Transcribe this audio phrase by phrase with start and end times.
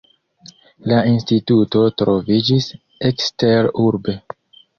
[0.91, 2.71] La instituto troviĝis
[3.11, 4.19] eksterurbe.